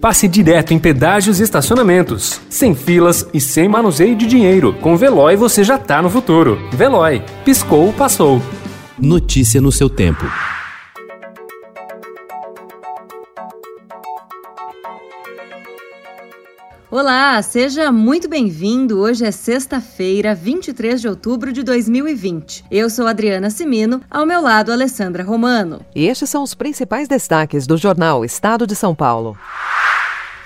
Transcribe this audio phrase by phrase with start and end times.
[0.00, 4.72] passe direto em pedágios e estacionamentos, sem filas e sem manuseio de dinheiro.
[4.80, 6.58] Com Veloy você já tá no futuro.
[6.72, 8.40] Veloy, piscou, passou.
[8.98, 10.24] Notícia no seu tempo.
[16.90, 18.98] Olá, seja muito bem-vindo.
[18.98, 22.64] Hoje é sexta-feira, 23 de outubro de 2020.
[22.68, 25.82] Eu sou Adriana Simino, ao meu lado, Alessandra Romano.
[25.94, 29.38] E estes são os principais destaques do jornal Estado de São Paulo.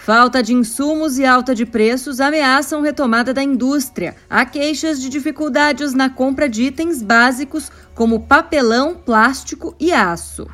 [0.05, 4.15] Falta de insumos e alta de preços ameaçam retomada da indústria.
[4.29, 10.47] Há queixas de dificuldades na compra de itens básicos como papelão, plástico e aço.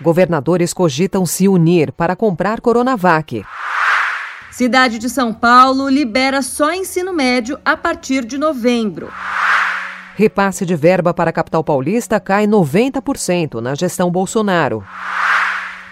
[0.00, 3.44] Governadores cogitam se unir para comprar Coronavac.
[4.52, 9.10] Cidade de São Paulo libera só ensino médio a partir de novembro.
[10.14, 14.84] Repasse de verba para a capital paulista cai 90% na gestão Bolsonaro.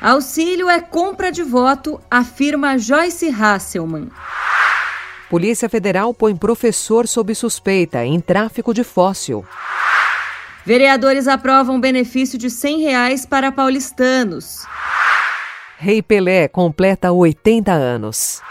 [0.01, 4.11] Auxílio é compra de voto, afirma Joyce Hasselman.
[5.31, 9.45] Polícia Federal põe professor sob suspeita em tráfico de fóssil.
[10.65, 14.67] Vereadores aprovam benefício de 100 reais para paulistanos.
[15.79, 18.43] Rei Pelé completa 80 anos.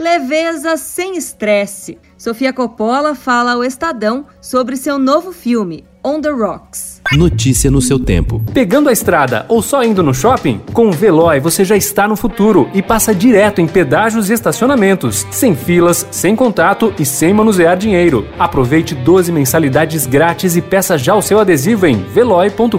[0.00, 1.98] Leveza sem estresse.
[2.16, 7.02] Sofia Coppola fala ao Estadão sobre seu novo filme, On the Rocks.
[7.12, 8.42] Notícia no seu tempo.
[8.54, 10.58] Pegando a estrada ou só indo no shopping?
[10.72, 15.26] Com o Veloy você já está no futuro e passa direto em pedágios e estacionamentos,
[15.30, 18.26] sem filas, sem contato e sem manusear dinheiro.
[18.38, 22.78] Aproveite 12 mensalidades grátis e peça já o seu adesivo em veloy.com.br.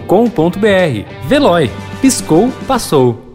[1.27, 1.69] Veloy.
[2.01, 3.30] Piscou, passou.